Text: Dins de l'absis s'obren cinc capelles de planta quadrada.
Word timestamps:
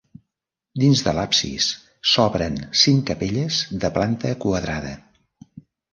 Dins 0.83 1.01
de 1.07 1.11
l'absis 1.17 1.67
s'obren 2.13 2.57
cinc 2.85 3.03
capelles 3.11 3.61
de 3.85 3.93
planta 3.99 4.33
quadrada. 4.47 4.95